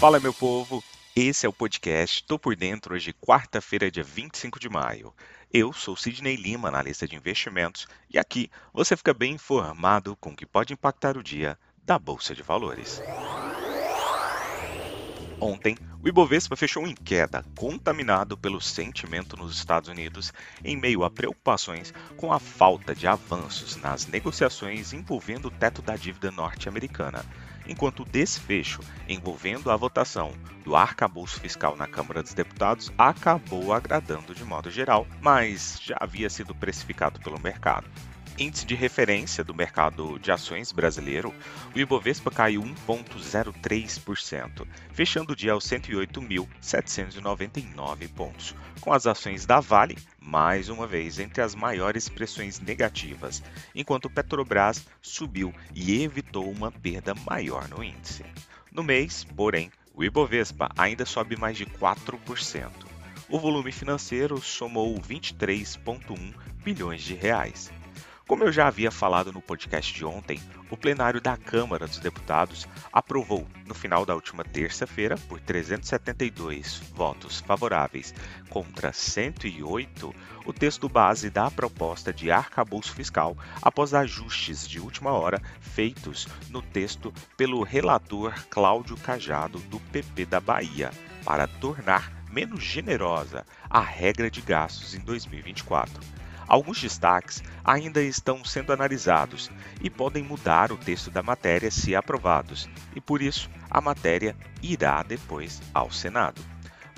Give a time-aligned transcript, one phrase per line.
[0.00, 0.82] Fala, meu povo!
[1.14, 5.12] Esse é o podcast Tô por Dentro, hoje, quarta-feira, dia 25 de maio.
[5.52, 10.34] Eu sou Sidney Lima, analista de investimentos, e aqui você fica bem informado com o
[10.34, 13.02] que pode impactar o dia da Bolsa de Valores.
[15.38, 20.32] Ontem, o Ibovespa fechou em queda, contaminado pelo sentimento nos Estados Unidos,
[20.64, 25.94] em meio a preocupações com a falta de avanços nas negociações envolvendo o teto da
[25.94, 27.22] dívida norte-americana,
[27.66, 30.32] enquanto o desfecho envolvendo a votação
[30.64, 36.28] do arcabouço fiscal na Câmara dos Deputados acabou agradando de modo geral, mas já havia
[36.28, 37.88] sido precificado pelo mercado
[38.40, 41.34] índice de referência do mercado de ações brasileiro,
[41.74, 49.98] o Ibovespa caiu 1,03%, fechando o dia aos 108.799 pontos, com as ações da Vale,
[50.18, 53.42] mais uma vez, entre as maiores pressões negativas,
[53.74, 58.24] enquanto Petrobras subiu e evitou uma perda maior no índice.
[58.72, 62.70] No mês, porém, o Ibovespa ainda sobe mais de 4%.
[63.28, 66.32] O volume financeiro somou 23,1
[66.64, 67.70] bilhões de reais.
[68.30, 72.68] Como eu já havia falado no podcast de ontem, o plenário da Câmara dos Deputados
[72.92, 78.14] aprovou, no final da última terça-feira, por 372 votos favoráveis
[78.48, 80.14] contra 108,
[80.46, 86.62] o texto base da proposta de arcabouço fiscal após ajustes de última hora feitos no
[86.62, 90.92] texto pelo relator Cláudio Cajado, do PP da Bahia,
[91.24, 96.19] para tornar menos generosa a regra de gastos em 2024.
[96.50, 99.48] Alguns destaques ainda estão sendo analisados
[99.80, 105.00] e podem mudar o texto da matéria se aprovados, e por isso a matéria irá
[105.04, 106.42] depois ao Senado.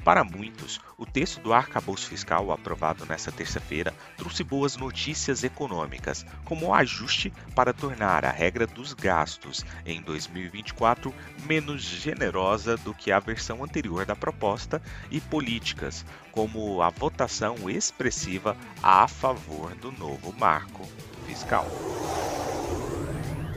[0.05, 6.67] Para muitos, o texto do arcabouço fiscal aprovado nesta terça-feira trouxe boas notícias econômicas, como
[6.67, 11.15] o ajuste para tornar a regra dos gastos em 2024
[11.47, 18.57] menos generosa do que a versão anterior da proposta e políticas, como a votação expressiva
[18.83, 20.85] a favor do novo marco
[21.27, 21.67] fiscal.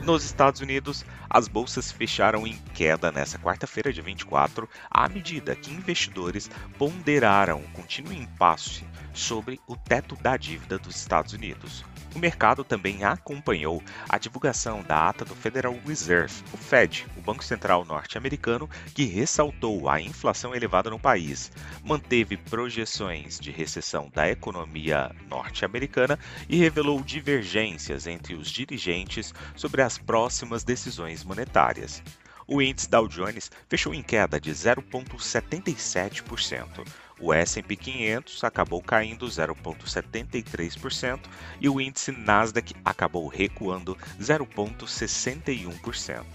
[0.05, 5.73] Nos Estados Unidos, as bolsas fecharam em queda nesta quarta-feira, dia 24, à medida que
[5.73, 11.83] investidores ponderaram o contínuo impasse sobre o teto da dívida dos Estados Unidos.
[12.15, 17.43] O mercado também acompanhou a divulgação da ata do Federal Reserve, o Fed, o Banco
[17.43, 21.51] Central norte-americano, que ressaltou a inflação elevada no país,
[21.83, 26.17] manteve projeções de recessão da economia norte-americana
[26.47, 32.01] e revelou divergências entre os dirigentes sobre as próximas decisões monetárias.
[32.47, 37.04] O índice Dow Jones fechou em queda de 0,77%.
[37.19, 41.21] O S&P 500 acabou caindo 0,73%
[41.61, 46.25] e o índice Nasdaq acabou recuando 0,61%.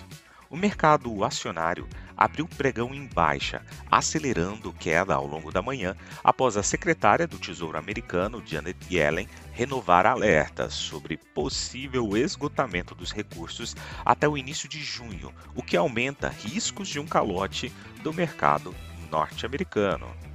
[0.49, 1.87] O mercado acionário
[2.17, 7.79] abriu pregão em baixa, acelerando queda ao longo da manhã após a secretária do Tesouro
[7.79, 15.33] americano, Janet Yellen, renovar alertas sobre possível esgotamento dos recursos até o início de junho,
[15.55, 18.75] o que aumenta riscos de um calote do mercado
[19.09, 20.30] norte-americano.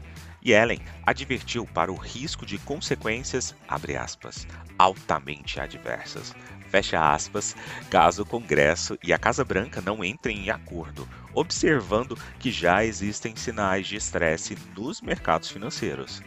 [0.45, 4.47] Yellen advertiu para o risco de consequências, aspas,
[4.77, 6.35] altamente adversas,
[6.69, 7.55] fecha aspas,
[7.89, 13.35] caso o Congresso e a Casa Branca não entrem em acordo, observando que já existem
[13.35, 16.21] sinais de estresse nos mercados financeiros.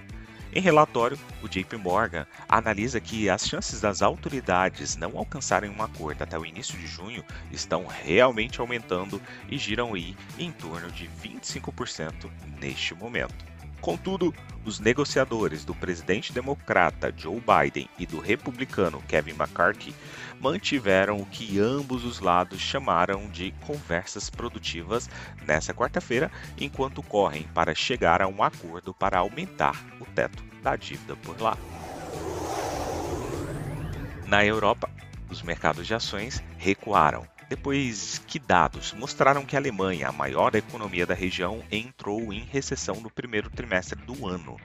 [0.53, 6.23] Em relatório, o JP Morgan analisa que as chances das autoridades não alcançarem um acordo
[6.23, 12.31] até o início de junho estão realmente aumentando e giram aí em torno de 25%
[12.61, 13.58] neste momento.
[13.81, 14.35] Contudo,
[14.65, 19.95] os negociadores do presidente democrata Joe Biden e do republicano Kevin McCarthy
[20.41, 25.09] mantiveram o que ambos os lados chamaram de conversas produtivas
[25.47, 31.17] nesta quarta-feira, enquanto correm para chegar a um acordo para aumentar o teto da dívida
[31.17, 31.57] por lá.
[34.27, 34.91] Na Europa,
[35.31, 41.07] os mercados de ações recuaram depois que dados mostraram que a Alemanha, a maior economia
[41.07, 44.57] da região, entrou em recessão no primeiro trimestre do ano.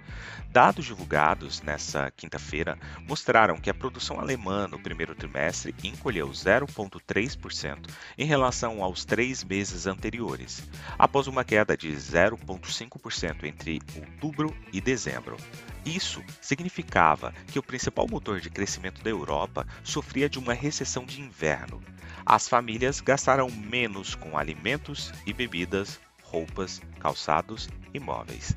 [0.49, 2.77] Dados divulgados nesta quinta-feira
[3.07, 9.87] mostraram que a produção alemã no primeiro trimestre encolheu 0,3% em relação aos três meses
[9.87, 10.61] anteriores,
[10.99, 15.37] após uma queda de 0,5% entre outubro e dezembro.
[15.85, 21.19] Isso significava que o principal motor de crescimento da Europa sofria de uma recessão de
[21.19, 21.81] inverno,
[22.25, 28.55] as famílias gastaram menos com alimentos e bebidas, roupas, calçados e móveis.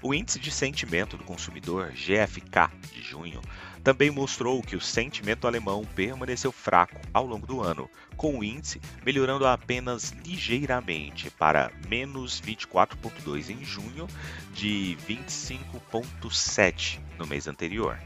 [0.00, 3.40] O índice de sentimento do consumidor GFK de junho
[3.82, 8.80] também mostrou que o sentimento alemão permaneceu fraco ao longo do ano, com o índice
[9.04, 14.06] melhorando apenas ligeiramente para menos 24,2 em junho,
[14.52, 17.98] de 25,7 no mês anterior.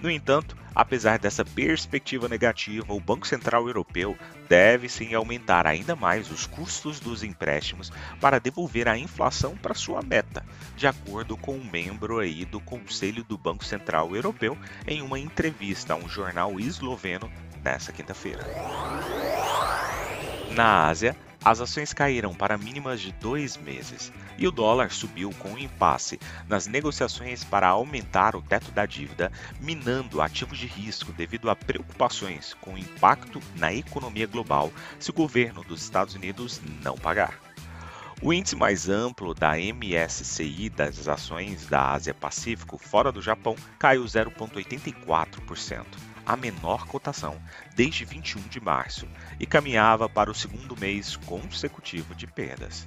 [0.00, 4.16] No entanto, apesar dessa perspectiva negativa, o Banco Central Europeu
[4.48, 7.90] deve sim aumentar ainda mais os custos dos empréstimos
[8.20, 10.44] para devolver a inflação para sua meta,
[10.76, 14.56] de acordo com um membro aí do Conselho do Banco Central Europeu
[14.86, 17.30] em uma entrevista a um jornal esloveno
[17.64, 18.44] nesta quinta-feira.
[20.50, 21.16] Na Ásia,
[21.46, 26.18] as ações caíram para mínimas de dois meses e o dólar subiu com um impasse
[26.48, 32.52] nas negociações para aumentar o teto da dívida, minando ativos de risco devido a preocupações
[32.60, 37.38] com o impacto na economia global se o governo dos Estados Unidos não pagar.
[38.20, 44.02] O índice mais amplo da MSCI das ações da Ásia Pacífico fora do Japão caiu
[44.02, 47.40] 0,84% a menor cotação
[47.74, 49.08] desde 21 de março
[49.38, 52.86] e caminhava para o segundo mês consecutivo de perdas.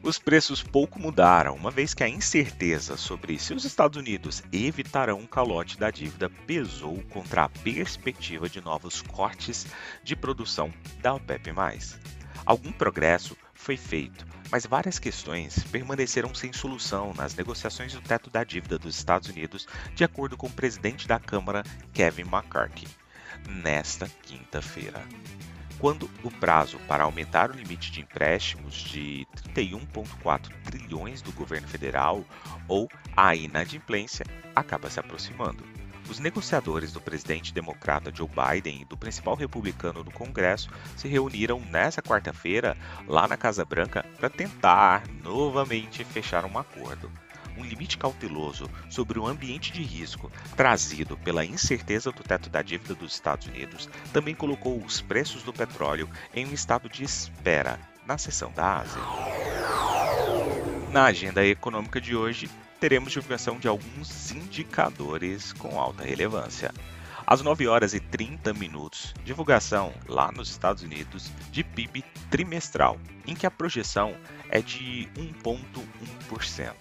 [0.03, 5.19] os preços pouco mudaram, uma vez que a incerteza sobre se os Estados Unidos evitarão
[5.19, 9.67] um calote da dívida pesou contra a perspectiva de novos cortes
[10.03, 10.71] de produção
[11.01, 11.51] da OPEP+.
[12.45, 18.45] Algum progresso foi feito, mas várias questões permaneceram sem solução nas negociações do teto da
[18.45, 21.62] dívida dos Estados Unidos, de acordo com o presidente da Câmara,
[21.95, 22.87] Kevin McCarthy,
[23.49, 25.03] nesta quinta-feira
[25.85, 32.25] quando o prazo para aumentar o limite de empréstimos de 31,4 trilhões do governo federal
[32.67, 34.25] ou a inadimplência
[34.57, 35.63] acaba se aproximando.
[36.09, 41.61] Os negociadores do presidente democrata Joe Biden e do principal republicano do Congresso se reuniram
[41.61, 42.75] nesta quarta-feira
[43.07, 47.13] lá na Casa Branca para tentar novamente fechar um acordo
[47.56, 52.95] um limite cauteloso sobre o ambiente de risco trazido pela incerteza do teto da dívida
[52.95, 58.19] dos Estados Unidos também colocou os preços do petróleo em um estado de espera na
[58.19, 59.03] sessão da Ásia.
[60.93, 62.49] Na agenda econômica de hoje,
[62.79, 66.73] teremos divulgação de alguns indicadores com alta relevância.
[67.27, 73.35] Às 9 horas e 30 minutos, divulgação lá nos Estados Unidos de PIB trimestral, em
[73.35, 74.15] que a projeção
[74.51, 76.75] é de 1,1%.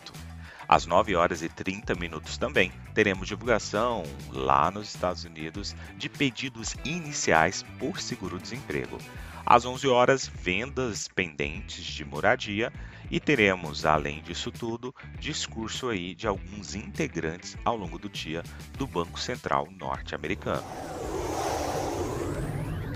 [0.67, 6.75] Às 9 horas e 30 minutos também teremos divulgação lá nos Estados Unidos de pedidos
[6.85, 8.97] iniciais por seguro-desemprego.
[9.45, 12.71] Às 11 horas, vendas pendentes de moradia
[13.11, 18.41] e teremos, além disso tudo, discurso aí de alguns integrantes ao longo do dia
[18.77, 20.63] do Banco Central norte-americano.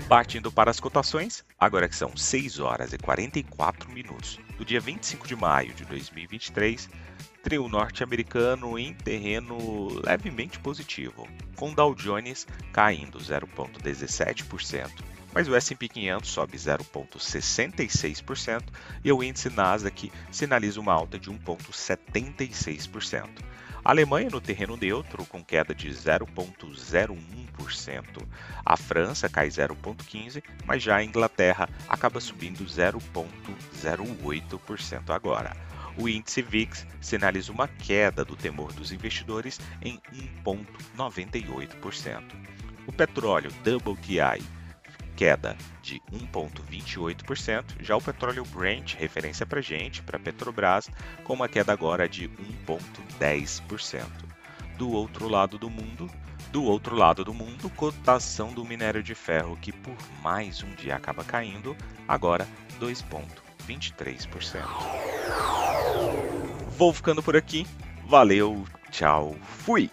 [0.08, 5.28] Partindo para as cotações, agora que são 6 horas e 44 minutos do dia 25
[5.28, 6.88] de maio de 2023,
[7.42, 14.90] trio norte-americano em terreno levemente positivo, com Dow Jones caindo 0,17%,
[15.32, 18.64] mas o S&P 500 sobe 0,66%
[19.04, 23.28] e o índice Nasdaq sinaliza uma alta de 1,76%.
[23.84, 28.28] A Alemanha no terreno neutro, com queda de 0,01%.
[28.64, 35.56] A França cai 0,15%, mas já a Inglaterra acaba subindo 0,08% agora.
[35.98, 40.00] O índice VIX sinaliza uma queda do temor dos investidores em
[40.44, 42.22] 1,98%.
[42.86, 44.40] O petróleo WTI
[45.16, 50.88] queda de 1,28%, já o petróleo Brent, referência para gente, para Petrobras,
[51.24, 54.04] com uma queda agora de 1,10%.
[54.76, 56.08] Do outro lado do mundo,
[56.52, 60.94] do outro lado do mundo, cotação do minério de ferro que por mais um dia
[60.94, 61.76] acaba caindo,
[62.06, 62.46] agora
[63.68, 64.64] 2,23%.
[66.76, 67.66] Vou ficando por aqui.
[68.06, 69.90] Valeu, tchau, fui!